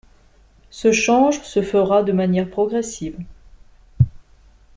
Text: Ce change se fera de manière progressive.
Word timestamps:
Ce 0.71 0.91
change 0.91 1.43
se 1.43 1.61
fera 1.61 2.01
de 2.01 2.11
manière 2.11 2.49
progressive. 2.49 3.19